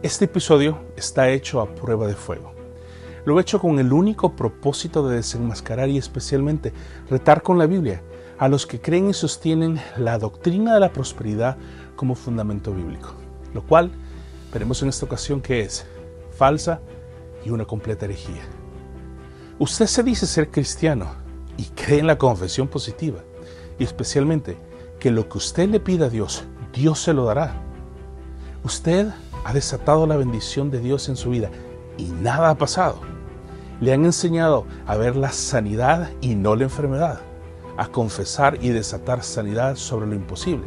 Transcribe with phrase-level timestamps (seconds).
[0.00, 2.52] Este episodio está hecho a prueba de fuego.
[3.24, 6.72] Lo he hecho con el único propósito de desenmascarar y especialmente
[7.10, 8.00] retar con la Biblia
[8.38, 11.56] a los que creen y sostienen la doctrina de la prosperidad
[11.96, 13.08] como fundamento bíblico,
[13.52, 13.90] lo cual
[14.52, 15.84] veremos en esta ocasión que es
[16.30, 16.80] falsa
[17.44, 18.42] y una completa herejía.
[19.58, 21.08] Usted se dice ser cristiano
[21.56, 23.18] y cree en la confesión positiva
[23.80, 24.58] y especialmente
[25.00, 27.60] que lo que usted le pida a Dios, Dios se lo dará.
[28.62, 29.12] Usted
[29.44, 31.50] ha desatado la bendición de Dios en su vida
[31.96, 33.00] y nada ha pasado.
[33.80, 37.20] Le han enseñado a ver la sanidad y no la enfermedad,
[37.76, 40.66] a confesar y desatar sanidad sobre lo imposible.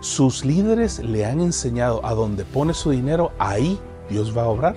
[0.00, 3.78] Sus líderes le han enseñado a donde pone su dinero, ahí
[4.10, 4.76] Dios va a obrar.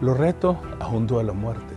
[0.00, 1.74] Lo reto a un duelo a muerte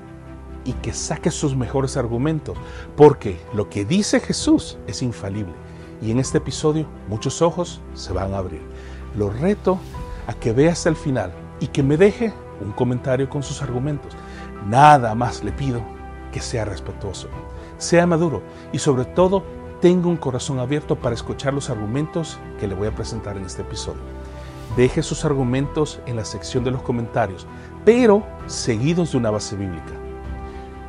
[0.63, 2.57] y que saque sus mejores argumentos,
[2.95, 5.53] porque lo que dice Jesús es infalible.
[6.01, 8.61] Y en este episodio muchos ojos se van a abrir.
[9.15, 9.79] Lo reto
[10.27, 14.13] a que vea hasta el final y que me deje un comentario con sus argumentos.
[14.67, 15.81] Nada más le pido
[16.31, 17.27] que sea respetuoso,
[17.77, 18.41] sea maduro
[18.71, 19.43] y sobre todo
[19.81, 23.61] tenga un corazón abierto para escuchar los argumentos que le voy a presentar en este
[23.61, 24.01] episodio.
[24.75, 27.45] Deje sus argumentos en la sección de los comentarios,
[27.85, 29.93] pero seguidos de una base bíblica.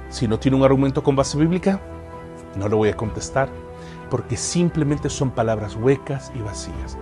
[0.09, 1.81] Si no tiene un argumento con base bíblica,
[2.57, 3.49] no le voy a contestar,
[4.11, 6.97] porque simplemente son palabras huecas y vacías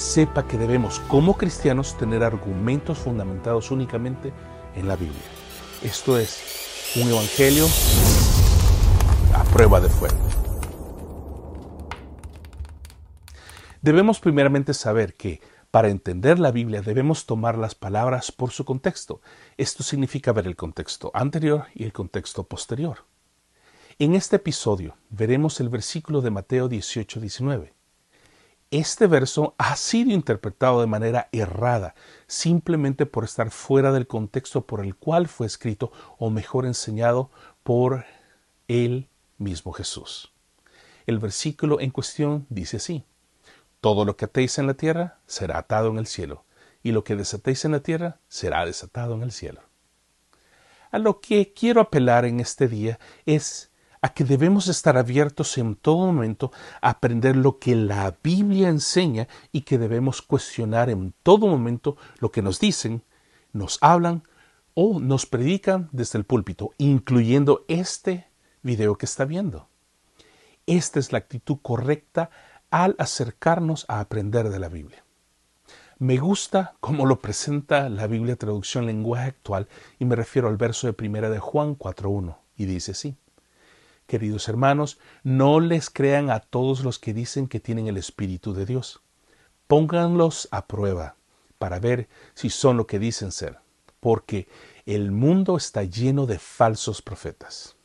[0.00, 4.32] sepa que debemos como cristianos tener argumentos fundamentados únicamente
[4.74, 5.20] en la Biblia.
[5.82, 7.66] Esto es un evangelio
[9.34, 10.16] a prueba de fuego.
[13.82, 15.40] Debemos primeramente saber que
[15.70, 19.20] para entender la Biblia debemos tomar las palabras por su contexto.
[19.58, 23.04] Esto significa ver el contexto anterior y el contexto posterior.
[23.98, 27.79] En este episodio veremos el versículo de Mateo 18-19
[28.70, 31.94] este verso ha sido interpretado de manera errada,
[32.26, 37.30] simplemente por estar fuera del contexto por el cual fue escrito, o mejor enseñado
[37.64, 38.04] por
[38.68, 40.32] el mismo Jesús.
[41.06, 43.04] El versículo en cuestión dice así,
[43.80, 46.44] Todo lo que atéis en la tierra será atado en el cielo,
[46.82, 49.62] y lo que desatéis en la tierra será desatado en el cielo.
[50.92, 53.69] A lo que quiero apelar en este día es
[54.02, 59.28] a que debemos estar abiertos en todo momento a aprender lo que la Biblia enseña
[59.52, 63.02] y que debemos cuestionar en todo momento lo que nos dicen,
[63.52, 64.22] nos hablan
[64.74, 68.28] o nos predican desde el púlpito, incluyendo este
[68.62, 69.68] video que está viendo.
[70.66, 72.30] Esta es la actitud correcta
[72.70, 75.04] al acercarnos a aprender de la Biblia.
[75.98, 79.68] Me gusta cómo lo presenta la Biblia traducción lenguaje actual
[79.98, 83.16] y me refiero al verso de primera de Juan 4.1 y dice así.
[84.10, 88.66] Queridos hermanos, no les crean a todos los que dicen que tienen el Espíritu de
[88.66, 89.02] Dios.
[89.68, 91.14] Pónganlos a prueba
[91.58, 93.60] para ver si son lo que dicen ser,
[94.00, 94.48] porque
[94.84, 97.76] el mundo está lleno de falsos profetas.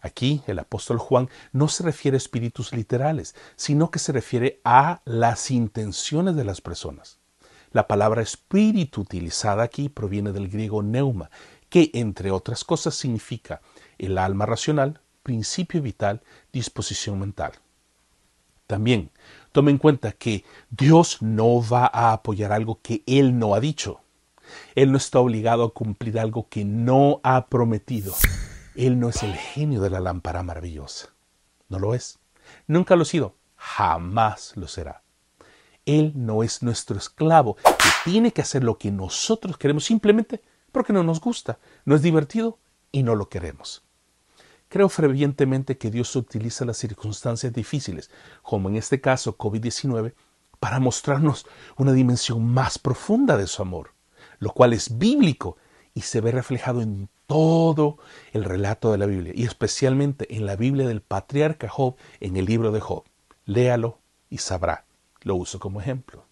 [0.00, 5.02] Aquí el apóstol Juan no se refiere a espíritus literales, sino que se refiere a
[5.04, 7.18] las intenciones de las personas.
[7.70, 11.30] La palabra espíritu utilizada aquí proviene del griego neuma,
[11.68, 13.60] que entre otras cosas significa
[13.98, 16.22] el alma racional, principio vital,
[16.52, 17.52] disposición mental.
[18.66, 19.10] También
[19.52, 24.00] tome en cuenta que Dios no va a apoyar algo que Él no ha dicho.
[24.74, 28.14] Él no está obligado a cumplir algo que no ha prometido.
[28.74, 31.10] Él no es el genio de la lámpara maravillosa.
[31.68, 32.18] No lo es.
[32.66, 33.36] Nunca lo ha sido.
[33.56, 35.02] Jamás lo será.
[35.86, 40.92] Él no es nuestro esclavo que tiene que hacer lo que nosotros queremos simplemente porque
[40.92, 42.58] no nos gusta, no es divertido
[42.92, 43.82] y no lo queremos.
[44.70, 48.08] Creo fervientemente que Dios utiliza las circunstancias difíciles,
[48.40, 50.14] como en este caso COVID-19,
[50.60, 51.44] para mostrarnos
[51.76, 53.94] una dimensión más profunda de su amor,
[54.38, 55.56] lo cual es bíblico
[55.92, 57.98] y se ve reflejado en todo
[58.32, 62.44] el relato de la Biblia, y especialmente en la Biblia del patriarca Job en el
[62.44, 63.02] libro de Job.
[63.46, 63.98] Léalo
[64.28, 64.84] y sabrá.
[65.22, 66.24] Lo uso como ejemplo.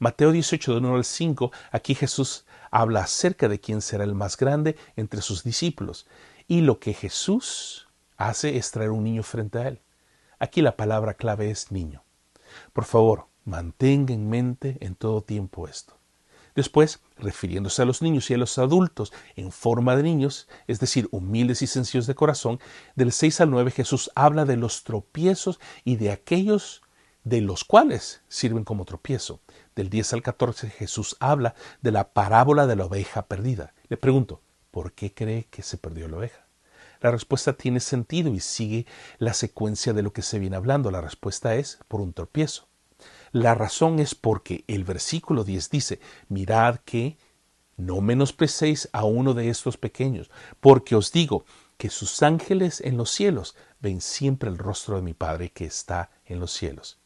[0.00, 4.36] Mateo 18, de 1 al 5, aquí Jesús habla acerca de quién será el más
[4.36, 6.06] grande entre sus discípulos
[6.48, 9.80] y lo que Jesús hace es traer un niño frente a él.
[10.38, 12.04] Aquí la palabra clave es niño.
[12.72, 15.96] Por favor, mantenga en mente en todo tiempo esto.
[16.54, 21.06] Después, refiriéndose a los niños y a los adultos en forma de niños, es decir,
[21.10, 22.60] humildes y sencillos de corazón,
[22.94, 26.82] del 6 al 9 Jesús habla de los tropiezos y de aquellos
[27.24, 29.40] de los cuales sirven como tropiezo.
[29.74, 33.74] Del 10 al 14 Jesús habla de la parábola de la oveja perdida.
[33.88, 34.40] Le pregunto,
[34.76, 36.44] ¿por qué cree que se perdió la oveja?
[37.00, 38.84] La respuesta tiene sentido y sigue
[39.16, 40.90] la secuencia de lo que se viene hablando.
[40.90, 42.68] La respuesta es por un tropiezo.
[43.32, 47.16] La razón es porque el versículo 10 dice, mirad que
[47.78, 50.30] no menosprecéis a uno de estos pequeños,
[50.60, 51.46] porque os digo
[51.78, 56.10] que sus ángeles en los cielos ven siempre el rostro de mi Padre que está
[56.26, 56.98] en los cielos.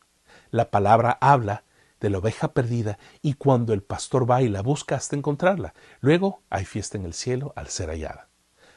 [0.50, 1.62] La palabra habla
[2.00, 5.74] de la oveja perdida y cuando el pastor va y la busca hasta encontrarla.
[6.00, 8.28] Luego hay fiesta en el cielo al ser hallada.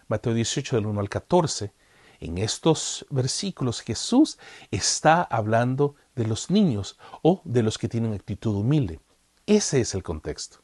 [0.08, 1.74] Mateo 18 del 1 al 14.
[2.20, 4.38] En estos versículos Jesús
[4.72, 9.00] está hablando de los niños o de los que tienen actitud humilde.
[9.46, 10.60] Ese es el contexto.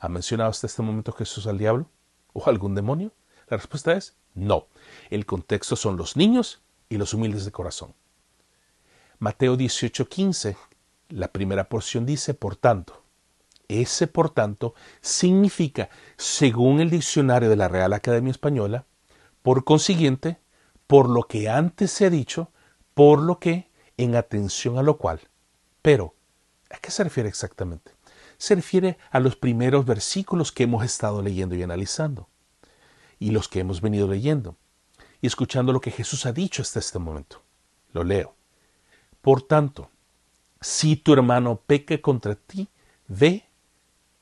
[0.00, 1.90] ¿Ha mencionado hasta este momento Jesús al diablo
[2.32, 3.12] o algún demonio?
[3.48, 4.66] La respuesta es no.
[5.10, 7.94] El contexto son los niños y los humildes de corazón.
[9.18, 10.56] Mateo 18:15,
[11.08, 13.02] la primera porción dice, por tanto.
[13.68, 18.84] Ese por tanto significa, según el diccionario de la Real Academia Española,
[19.42, 20.38] por consiguiente,
[20.86, 22.50] por lo que antes se ha dicho,
[22.94, 25.20] por lo que, en atención a lo cual.
[25.82, 26.14] Pero,
[26.70, 27.92] ¿a qué se refiere exactamente?
[28.38, 32.28] Se refiere a los primeros versículos que hemos estado leyendo y analizando,
[33.18, 34.56] y los que hemos venido leyendo,
[35.20, 37.42] y escuchando lo que Jesús ha dicho hasta este momento.
[37.92, 38.34] Lo leo.
[39.22, 39.90] Por tanto,
[40.66, 42.68] si tu hermano peque contra ti,
[43.06, 43.44] ve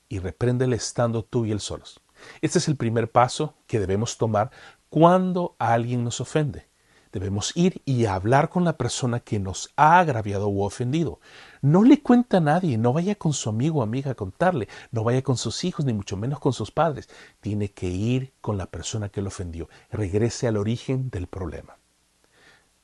[0.07, 1.99] y repréndele estando tú y él solos.
[2.39, 4.51] Este es el primer paso que debemos tomar
[4.91, 6.67] cuando alguien nos ofende.
[7.11, 11.19] Debemos ir y hablar con la persona que nos ha agraviado o ofendido.
[11.61, 15.03] No le cuenta a nadie, no vaya con su amigo o amiga a contarle, no
[15.03, 17.09] vaya con sus hijos, ni mucho menos con sus padres.
[17.41, 19.67] Tiene que ir con la persona que lo ofendió.
[19.89, 21.75] Regrese al origen del problema.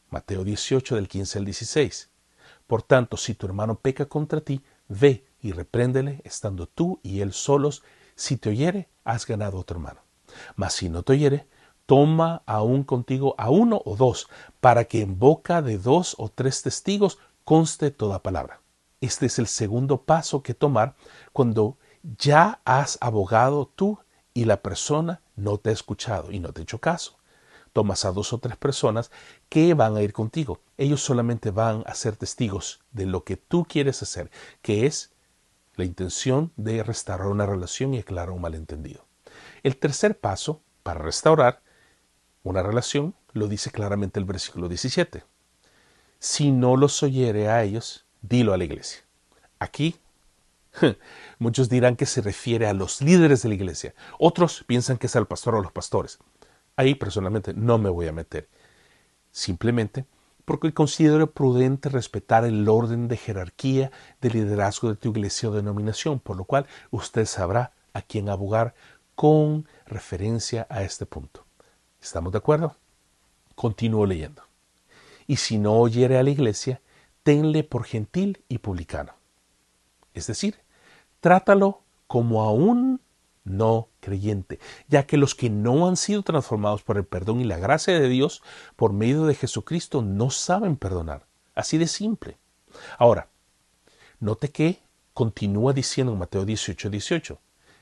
[0.10, 2.11] Mateo 18 del 15 al 16.
[2.72, 7.34] Por tanto, si tu hermano peca contra ti, ve y repréndele, estando tú y él
[7.34, 7.84] solos.
[8.16, 10.00] Si te oyere, has ganado a tu hermano.
[10.56, 11.48] Mas si no te oyere,
[11.86, 14.30] toma aún contigo a uno o dos,
[14.62, 18.62] para que en boca de dos o tres testigos conste toda palabra.
[19.02, 20.96] Este es el segundo paso que tomar
[21.34, 21.78] cuando
[22.18, 24.00] ya has abogado tú
[24.34, 27.18] y la persona no te ha escuchado y no te ha hecho caso.
[27.74, 29.12] Tomas a dos o tres personas
[29.50, 30.60] que van a ir contigo.
[30.78, 34.30] Ellos solamente van a ser testigos de lo que tú quieres hacer,
[34.62, 35.12] que es
[35.76, 39.06] la intención de restaurar una relación y aclarar un malentendido.
[39.64, 41.62] El tercer paso para restaurar
[42.44, 45.24] una relación, lo dice claramente el versículo 17.
[46.20, 49.02] Si no los oyere a ellos, dilo a la iglesia.
[49.60, 49.96] Aquí
[51.40, 53.94] muchos dirán que se refiere a los líderes de la iglesia.
[54.20, 56.20] Otros piensan que es al pastor o a los pastores.
[56.82, 58.50] Ahí personalmente no me voy a meter.
[59.30, 60.08] Simplemente
[60.46, 66.20] porque considero prudente respetar el orden de jerarquía de liderazgo de tu iglesia o denominación,
[66.20, 68.74] por lo cual usted sabrá a quién abogar
[69.14, 71.46] con referencia a este punto.
[72.02, 72.76] ¿Estamos de acuerdo?
[73.54, 74.42] Continúo leyendo.
[75.28, 76.82] Y si no oyere a la iglesia,
[77.22, 79.14] tenle por gentil y publicano.
[80.16, 80.58] Es decir,
[81.20, 83.02] trátalo como a un
[83.44, 84.60] no creyente,
[84.90, 88.10] ya que los que no han sido transformados por el perdón y la gracia de
[88.10, 88.44] Dios
[88.76, 91.26] por medio de Jesucristo no saben perdonar.
[91.56, 92.38] Así de simple.
[92.98, 93.30] Ahora,
[94.20, 94.82] note que
[95.14, 97.40] continúa diciendo en Mateo 18, 18.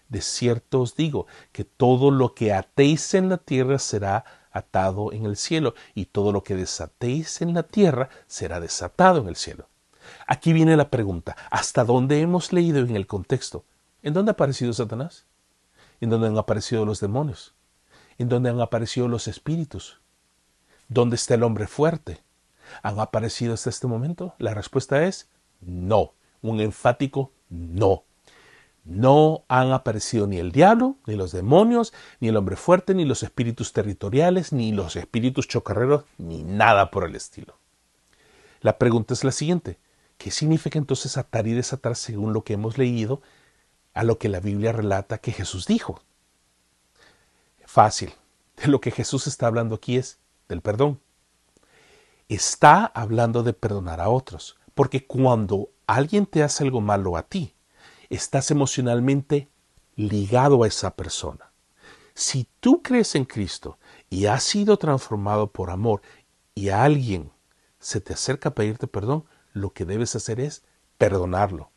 [0.10, 5.26] De cierto os digo que todo lo que atéis en la tierra será atado en
[5.26, 9.68] el cielo, y todo lo que desatéis en la tierra será desatado en el cielo.
[10.26, 13.64] Aquí viene la pregunta, ¿hasta dónde hemos leído en el contexto?
[14.02, 15.26] ¿En dónde ha aparecido Satanás?
[16.02, 17.54] ¿En dónde han aparecido los demonios?
[18.18, 20.00] ¿En dónde han aparecido los espíritus?
[20.88, 22.22] ¿Dónde está el hombre fuerte?
[22.84, 24.36] ¿Han aparecido hasta este momento?
[24.38, 25.30] La respuesta es
[25.62, 28.04] no, un enfático no.
[28.86, 33.24] No han aparecido ni el diablo, ni los demonios, ni el hombre fuerte, ni los
[33.24, 37.58] espíritus territoriales, ni los espíritus chocarreros, ni nada por el estilo.
[38.62, 39.78] La pregunta es la siguiente.
[40.18, 43.22] ¿Qué significa entonces atar y desatar según lo que hemos leído
[43.94, 46.02] a lo que la Biblia relata que Jesús dijo?
[47.66, 48.14] Fácil.
[48.58, 51.00] De lo que Jesús está hablando aquí es del perdón.
[52.28, 57.56] Está hablando de perdonar a otros, porque cuando alguien te hace algo malo a ti,
[58.10, 59.50] estás emocionalmente
[59.96, 61.52] ligado a esa persona.
[62.14, 63.78] Si tú crees en Cristo
[64.10, 66.02] y has sido transformado por amor
[66.54, 67.32] y a alguien
[67.80, 70.64] se te acerca a pedirte perdón, lo que debes hacer es
[70.98, 71.72] perdonarlo.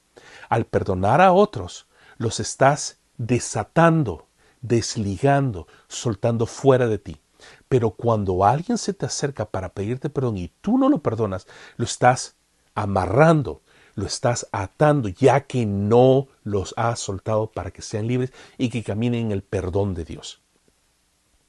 [0.48, 1.86] Al perdonar a otros,
[2.22, 4.26] los estás desatando,
[4.62, 7.20] desligando, soltando fuera de ti.
[7.68, 11.84] Pero cuando alguien se te acerca para pedirte perdón y tú no lo perdonas, lo
[11.84, 12.36] estás
[12.74, 13.62] amarrando,
[13.94, 18.82] lo estás atando ya que no los has soltado para que sean libres y que
[18.82, 20.40] caminen en el perdón de Dios.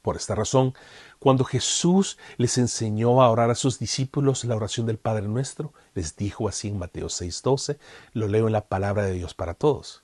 [0.01, 0.73] Por esta razón,
[1.19, 6.17] cuando Jesús les enseñó a orar a sus discípulos la oración del Padre Nuestro, les
[6.17, 7.77] dijo así en Mateo 6:12,
[8.11, 10.02] lo leo en la palabra de Dios para todos.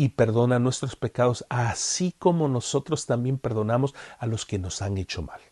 [0.00, 5.20] Y perdona nuestros pecados, así como nosotros también perdonamos a los que nos han hecho
[5.20, 5.42] mal.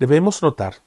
[0.00, 0.78] Debemos notar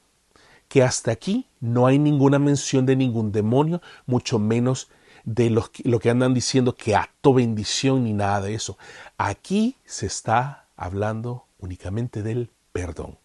[0.68, 4.90] que hasta aquí no hay ninguna mención de ningún demonio, mucho menos
[5.24, 8.78] de lo que andan diciendo que acto bendición ni nada de eso.
[9.18, 13.18] Aquí se está hablando únicamente del perdón.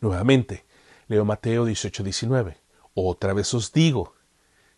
[0.00, 0.64] Nuevamente,
[1.06, 2.56] leo Mateo 18, 19.
[2.94, 4.14] Otra vez os digo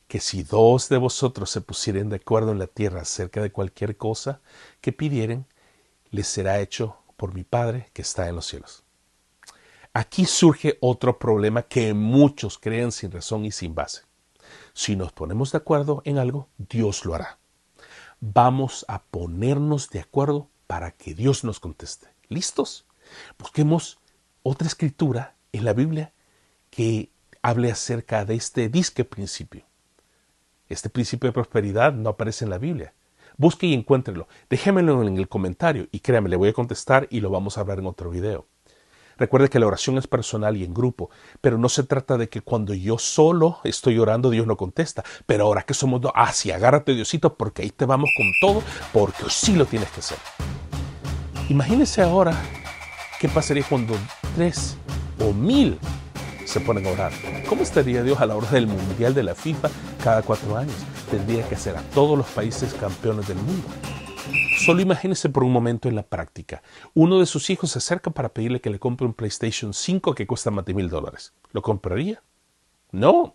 [0.08, 3.96] que si dos de vosotros se pusieren de acuerdo en la tierra acerca de cualquier
[3.96, 4.40] cosa
[4.80, 5.46] que pidieren,
[6.10, 8.84] les será hecho por mi Padre que está en los cielos.
[9.92, 14.02] Aquí surge otro problema que muchos creen sin razón y sin base.
[14.74, 17.38] Si nos ponemos de acuerdo en algo, Dios lo hará.
[18.20, 22.08] Vamos a ponernos de acuerdo para que Dios nos conteste.
[22.28, 22.84] ¿Listos?
[23.38, 23.98] Busquemos
[24.42, 26.12] otra escritura en la Biblia
[26.70, 27.10] que
[27.42, 29.64] hable acerca de este disque principio.
[30.68, 32.92] Este principio de prosperidad no aparece en la Biblia.
[33.36, 34.28] Busque y encuéntrelo.
[34.50, 37.78] Déjemelo en el comentario y créame, le voy a contestar y lo vamos a hablar
[37.78, 38.46] en otro video.
[39.18, 41.08] Recuerde que la oración es personal y en grupo,
[41.40, 45.04] pero no se trata de que cuando yo solo estoy orando Dios no contesta.
[45.24, 48.62] Pero ahora que somos dos, ah, sí, agárrate Diosito porque ahí te vamos con todo,
[48.92, 50.18] porque sí lo tienes que hacer.
[51.48, 52.34] Imagínese ahora
[53.20, 53.94] qué pasaría cuando
[54.34, 54.76] tres
[55.20, 55.78] o mil
[56.46, 57.12] se ponen a orar.
[57.48, 59.68] ¿Cómo estaría Dios a la hora del Mundial de la FIFA
[60.02, 60.74] cada cuatro años?
[61.10, 63.66] Tendría que hacer a todos los países campeones del mundo.
[64.64, 66.62] Solo imagínese por un momento en la práctica.
[66.94, 70.26] Uno de sus hijos se acerca para pedirle que le compre un PlayStation 5 que
[70.26, 71.34] cuesta más de mil dólares.
[71.52, 72.22] ¿Lo compraría?
[72.92, 73.34] No.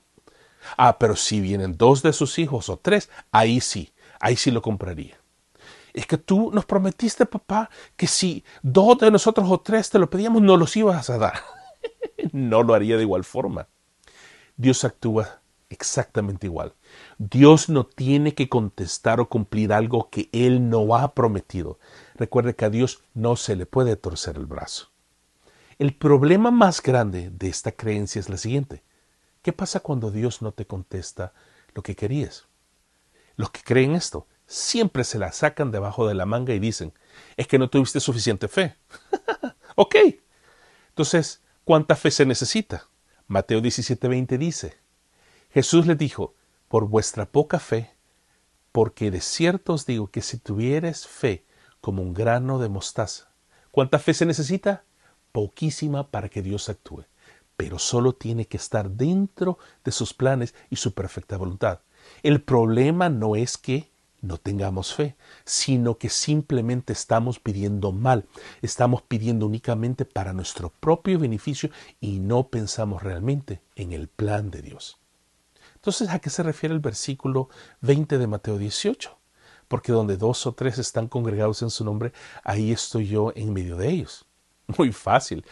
[0.77, 4.61] Ah, pero si vienen dos de sus hijos o tres, ahí sí, ahí sí lo
[4.61, 5.21] compraría
[5.93, 10.09] es que tú nos prometiste, papá, que si dos de nosotros o tres te lo
[10.09, 11.33] pedíamos, no los ibas a dar.
[12.31, 13.67] no lo haría de igual forma.
[14.57, 16.73] Dios actúa exactamente igual.
[17.17, 21.79] Dios no tiene que contestar o cumplir algo que Él no ha prometido.
[22.15, 24.91] Recuerde que a Dios no se le puede torcer el brazo.
[25.79, 28.83] El problema más grande de esta creencia es la siguiente.
[29.41, 31.33] ¿Qué pasa cuando Dios no te contesta
[31.73, 32.45] lo que querías?
[33.35, 36.93] Los que creen esto siempre se la sacan debajo de la manga y dicen,
[37.37, 38.75] es que no tuviste suficiente fe.
[39.75, 39.95] ok.
[40.89, 42.89] Entonces, ¿cuánta fe se necesita?
[43.27, 44.77] Mateo 17:20 dice,
[45.51, 46.35] Jesús le dijo,
[46.67, 47.91] por vuestra poca fe,
[48.71, 51.45] porque de cierto os digo que si tuvieres fe
[51.81, 53.33] como un grano de mostaza,
[53.71, 54.85] ¿cuánta fe se necesita?
[55.31, 57.05] Poquísima para que Dios actúe,
[57.57, 61.81] pero solo tiene que estar dentro de sus planes y su perfecta voluntad.
[62.23, 63.90] El problema no es que
[64.21, 68.25] no tengamos fe, sino que simplemente estamos pidiendo mal,
[68.61, 74.61] estamos pidiendo únicamente para nuestro propio beneficio y no pensamos realmente en el plan de
[74.61, 74.99] Dios.
[75.75, 77.49] Entonces, ¿a qué se refiere el versículo
[77.81, 79.17] 20 de Mateo 18?
[79.67, 82.13] Porque donde dos o tres están congregados en su nombre,
[82.43, 84.25] ahí estoy yo en medio de ellos.
[84.77, 85.43] Muy fácil.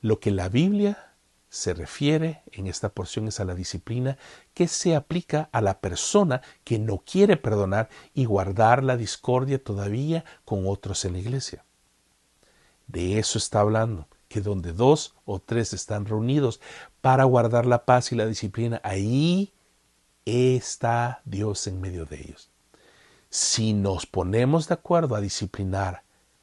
[0.00, 1.07] Lo que la Biblia
[1.50, 4.18] se refiere en esta porción es a la disciplina
[4.52, 10.24] que se aplica a la persona que no quiere perdonar y guardar la discordia todavía
[10.44, 11.64] con otros en la iglesia.
[12.86, 16.60] De eso está hablando, que donde dos o tres están reunidos
[17.00, 19.52] para guardar la paz y la disciplina, ahí
[20.26, 22.50] está Dios en medio de ellos.
[23.30, 26.02] Si nos ponemos de acuerdo a disciplinar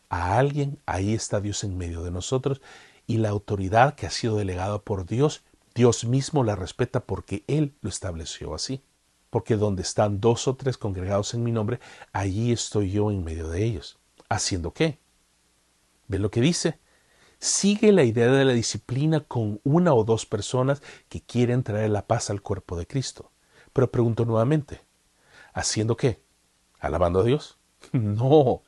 [0.10, 2.62] a alguien, ahí está Dios en medio de nosotros
[3.08, 5.44] y la autoridad que ha sido delegada por Dios,
[5.74, 8.82] Dios mismo la respeta porque Él lo estableció así.
[9.30, 11.80] Porque donde están dos o tres congregados en mi nombre,
[12.14, 14.00] allí estoy yo en medio de ellos.
[14.30, 15.00] ¿Haciendo qué?
[16.08, 16.80] ¿Ven lo que dice?
[17.40, 22.08] Sigue la idea de la disciplina con una o dos personas que quieren traer la
[22.08, 23.32] paz al cuerpo de Cristo.
[23.74, 24.82] Pero pregunto nuevamente,
[25.54, 26.22] ¿haciendo qué?
[26.80, 27.58] ¿Alabando a Dios?
[27.94, 28.64] No,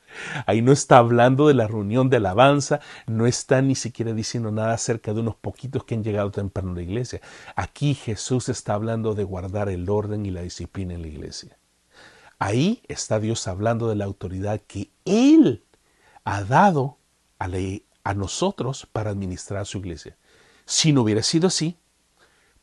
[0.46, 4.74] ahí no está hablando de la reunión de alabanza, no está ni siquiera diciendo nada
[4.74, 7.20] acerca de unos poquitos que han llegado temprano a la iglesia.
[7.56, 11.58] Aquí Jesús está hablando de guardar el orden y la disciplina en la iglesia.
[12.38, 15.64] Ahí está Dios hablando de la autoridad que Él
[16.24, 16.98] ha dado
[17.38, 17.48] a,
[18.04, 20.16] a nosotros para administrar su iglesia.
[20.64, 21.76] Si no hubiera sido así,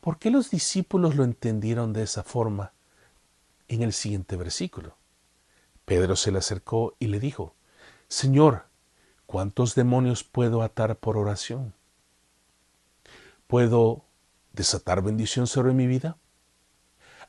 [0.00, 2.72] ¿por qué los discípulos lo entendieron de esa forma
[3.68, 4.95] en el siguiente versículo?
[5.86, 7.54] Pedro se le acercó y le dijo,
[8.08, 8.66] Señor,
[9.24, 11.72] ¿cuántos demonios puedo atar por oración?
[13.46, 14.04] ¿Puedo
[14.52, 16.18] desatar bendición sobre mi vida?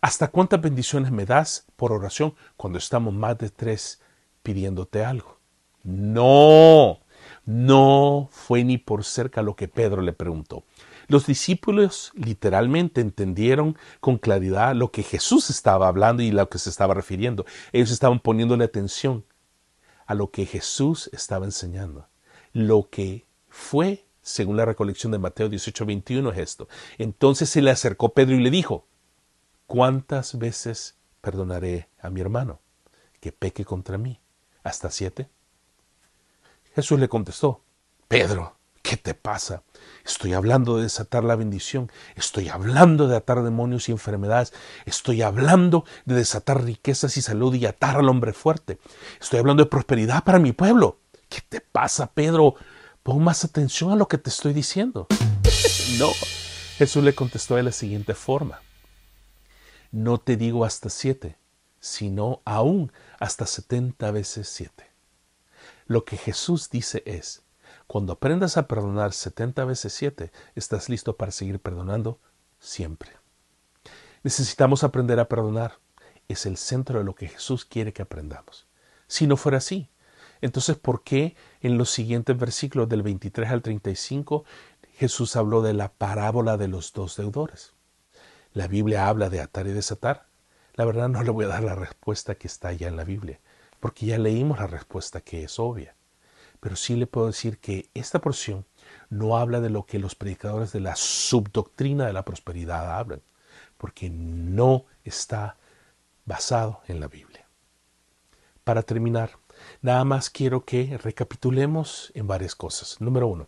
[0.02, 4.02] ¿Hasta cuántas bendiciones me das por oración cuando estamos más de tres
[4.42, 5.38] pidiéndote algo?
[5.84, 7.00] No,
[7.46, 10.64] No fue ni por cerca lo que Pedro le preguntó.
[11.08, 16.70] Los discípulos literalmente entendieron con claridad lo que Jesús estaba hablando y lo que se
[16.70, 17.46] estaba refiriendo.
[17.72, 19.26] Ellos estaban poniéndole atención
[20.06, 22.08] a lo que Jesús estaba enseñando.
[22.52, 26.68] Lo que fue, según la recolección de Mateo 18, 21, es esto.
[26.98, 28.86] Entonces se le acercó Pedro y le dijo,
[29.66, 32.60] ¿cuántas veces perdonaré a mi hermano
[33.22, 34.20] que peque contra mí?
[34.64, 35.30] ¿Hasta siete?
[36.76, 37.64] Jesús le contestó,
[38.10, 39.64] Pedro, ¿Qué te pasa?
[40.06, 44.54] Estoy hablando de desatar la bendición, estoy hablando de atar demonios y enfermedades,
[44.86, 48.80] estoy hablando de desatar riquezas y salud y atar al hombre fuerte.
[49.20, 51.00] Estoy hablando de prosperidad para mi pueblo.
[51.30, 52.56] ¿Qué te pasa, Pedro?
[53.04, 55.08] Pon más atención a lo que te estoy diciendo.
[56.00, 56.12] no.
[56.78, 58.62] Jesús le contestó de la siguiente forma.
[59.92, 61.38] No te digo hasta siete,
[61.80, 64.92] sino aún hasta setenta veces siete.
[65.86, 67.44] Lo que Jesús dice es,
[67.88, 72.20] cuando aprendas a perdonar 70 veces 7, estás listo para seguir perdonando
[72.60, 73.12] siempre.
[74.24, 75.80] Necesitamos aprender a perdonar.
[76.28, 78.68] Es el centro de lo que Jesús quiere que aprendamos.
[79.08, 79.90] Si no fuera así,
[80.42, 84.44] entonces ¿por qué en los siguientes versículos del 23 al 35
[84.98, 87.74] Jesús habló de la parábola de los dos deudores?
[88.52, 90.28] La Biblia habla de atar y desatar.
[90.74, 93.40] La verdad no le voy a dar la respuesta que está ya en la Biblia,
[93.80, 95.97] porque ya leímos la respuesta que es obvia
[96.60, 98.66] pero sí le puedo decir que esta porción
[99.10, 103.22] no habla de lo que los predicadores de la subdoctrina de la prosperidad hablan,
[103.78, 105.58] porque no está
[106.26, 107.48] basado en la Biblia.
[108.64, 109.32] Para terminar,
[109.82, 113.00] nada más quiero que recapitulemos en varias cosas.
[113.00, 113.48] Número uno,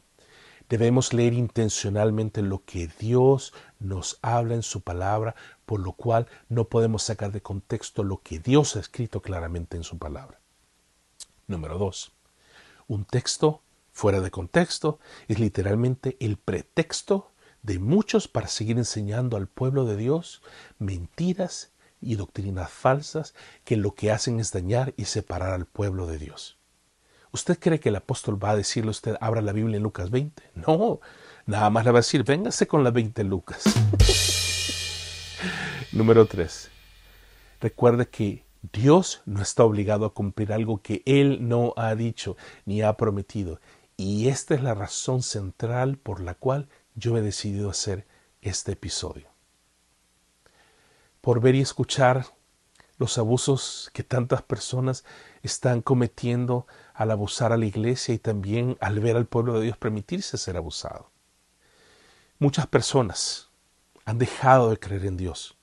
[0.70, 5.36] debemos leer intencionalmente lo que Dios nos habla en su palabra,
[5.66, 9.84] por lo cual no podemos sacar de contexto lo que Dios ha escrito claramente en
[9.84, 10.40] su palabra.
[11.48, 12.14] Número dos,
[12.90, 13.62] un texto
[13.94, 17.32] fuera de contexto es literalmente el pretexto
[17.62, 20.42] de muchos para seguir enseñando al pueblo de Dios
[20.80, 26.18] mentiras y doctrinas falsas que lo que hacen es dañar y separar al pueblo de
[26.18, 26.58] Dios.
[27.32, 30.10] ¿Usted cree que el apóstol va a decirle a usted, abra la Biblia en Lucas
[30.10, 30.42] 20?
[30.56, 31.00] No,
[31.46, 33.62] nada más le va a decir, véngase con las 20 Lucas.
[35.92, 36.72] Número 3.
[37.62, 42.82] Recuerde que Dios no está obligado a cumplir algo que Él no ha dicho ni
[42.82, 43.60] ha prometido.
[43.96, 48.08] Y esta es la razón central por la cual yo he decidido hacer
[48.42, 49.30] este episodio.
[51.22, 52.26] Por ver y escuchar
[52.98, 55.06] los abusos que tantas personas
[55.42, 59.78] están cometiendo al abusar a la iglesia y también al ver al pueblo de Dios
[59.78, 61.10] permitirse ser abusado.
[62.40, 63.50] Muchas personas
[64.06, 65.58] han dejado de creer en Dios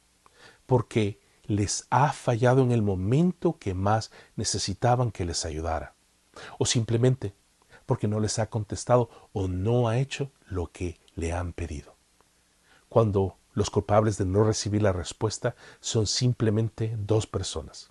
[0.67, 5.95] porque les ha fallado en el momento que más necesitaban que les ayudara,
[6.59, 7.35] o simplemente
[7.87, 11.97] porque no les ha contestado o no ha hecho lo que le han pedido.
[12.89, 17.91] Cuando los culpables de no recibir la respuesta son simplemente dos personas.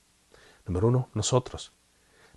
[0.66, 1.74] Número uno, nosotros.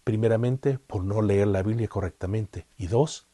[0.04, 2.66] Primeramente, por no leer la Biblia correctamente.
[2.78, 3.26] Y dos,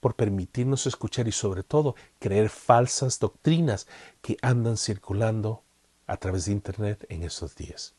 [0.00, 3.86] por permitirnos escuchar y sobre todo creer falsas doctrinas
[4.20, 5.62] que andan circulando
[6.08, 7.94] a través de Internet en estos días.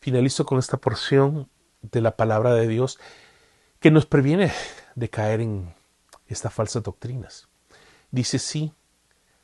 [0.00, 1.48] Finalizo con esta porción
[1.80, 2.98] de la palabra de Dios
[3.80, 4.52] que nos previene
[4.94, 5.74] de caer en
[6.26, 7.48] estas falsas doctrinas.
[8.10, 8.74] Dice sí,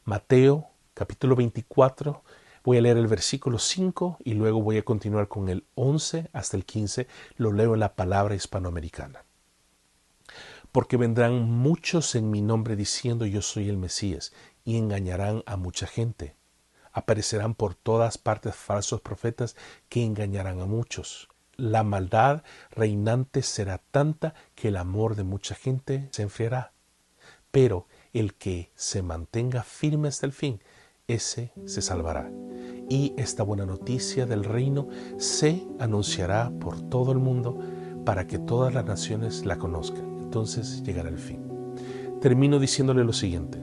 [0.04, 2.22] Mateo capítulo 24,
[2.64, 6.56] voy a leer el versículo 5 y luego voy a continuar con el 11 hasta
[6.56, 9.24] el 15, lo leo en la palabra hispanoamericana.
[10.72, 14.32] Porque vendrán muchos en mi nombre diciendo yo soy el Mesías
[14.64, 16.34] y engañarán a mucha gente
[16.92, 19.56] aparecerán por todas partes falsos profetas
[19.88, 21.28] que engañarán a muchos.
[21.56, 26.72] La maldad reinante será tanta que el amor de mucha gente se enfriará.
[27.50, 30.60] Pero el que se mantenga firme hasta el fin,
[31.06, 32.30] ese se salvará.
[32.88, 37.58] Y esta buena noticia del reino se anunciará por todo el mundo
[38.04, 40.04] para que todas las naciones la conozcan.
[40.20, 41.74] Entonces llegará el fin.
[42.20, 43.62] Termino diciéndole lo siguiente.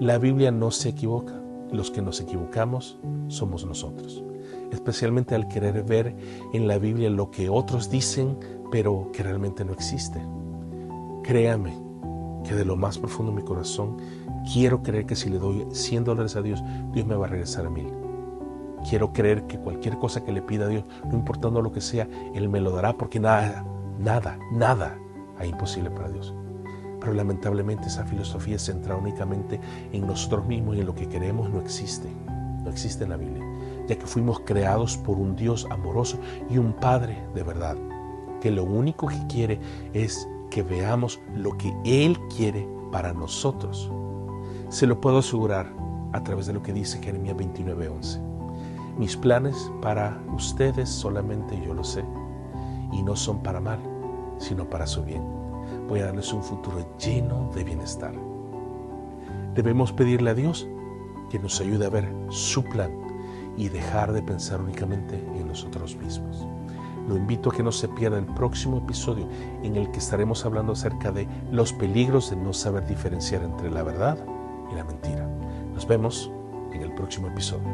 [0.00, 1.41] La Biblia no se equivoca
[1.72, 4.22] los que nos equivocamos somos nosotros,
[4.70, 6.14] especialmente al querer ver
[6.52, 8.38] en la Biblia lo que otros dicen,
[8.70, 10.20] pero que realmente no existe.
[11.22, 11.76] Créame
[12.44, 13.96] que de lo más profundo de mi corazón
[14.52, 17.66] quiero creer que si le doy 100 dólares a Dios, Dios me va a regresar
[17.66, 17.92] a mil.
[18.88, 22.08] Quiero creer que cualquier cosa que le pida a Dios, no importando lo que sea,
[22.34, 23.64] Él me lo dará porque nada,
[23.98, 24.98] nada, nada
[25.38, 26.34] hay imposible para Dios.
[27.02, 29.60] Pero lamentablemente esa filosofía centrada únicamente
[29.92, 32.08] en nosotros mismos y en lo que queremos no existe.
[32.62, 33.44] No existe en la Biblia,
[33.88, 36.16] ya que fuimos creados por un Dios amoroso
[36.48, 37.76] y un Padre de verdad,
[38.40, 39.58] que lo único que quiere
[39.92, 43.90] es que veamos lo que Él quiere para nosotros.
[44.68, 45.72] Se lo puedo asegurar
[46.12, 48.20] a través de lo que dice Jeremías 29:11.
[48.96, 52.04] Mis planes para ustedes solamente yo lo sé,
[52.92, 53.80] y no son para mal,
[54.38, 55.41] sino para su bien.
[56.00, 58.14] A darles un futuro lleno de bienestar.
[59.54, 60.66] Debemos pedirle a Dios
[61.30, 62.90] que nos ayude a ver su plan
[63.58, 66.46] y dejar de pensar únicamente en nosotros mismos.
[67.06, 69.28] Lo invito a que no se pierda el próximo episodio
[69.62, 73.82] en el que estaremos hablando acerca de los peligros de no saber diferenciar entre la
[73.82, 74.16] verdad
[74.72, 75.28] y la mentira.
[75.74, 76.30] Nos vemos
[76.72, 77.68] en el próximo episodio.